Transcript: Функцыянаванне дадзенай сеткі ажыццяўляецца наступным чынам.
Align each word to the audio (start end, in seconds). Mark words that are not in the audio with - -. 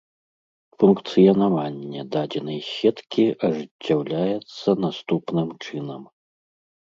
Функцыянаванне 0.83 2.01
дадзенай 2.15 2.57
сеткі 2.77 3.25
ажыццяўляецца 3.49 4.69
наступным 4.87 5.49
чынам. 5.67 6.03